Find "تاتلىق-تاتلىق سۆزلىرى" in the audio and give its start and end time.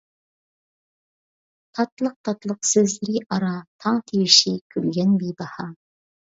1.81-3.23